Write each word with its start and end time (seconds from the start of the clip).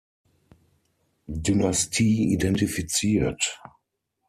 Dynastie 1.29 2.33
identifiziert. 2.33 3.61